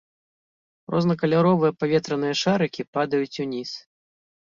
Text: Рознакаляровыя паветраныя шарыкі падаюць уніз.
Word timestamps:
Рознакаляровыя 0.93 1.71
паветраныя 1.83 2.35
шарыкі 2.43 2.81
падаюць 2.95 3.41
уніз. 3.49 3.71